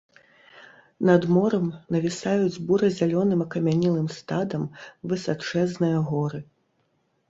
[1.09, 1.67] Над морам
[1.97, 4.69] навісаюць бура-зялёным акамянелым стадам
[5.15, 6.47] высачэзныя горы.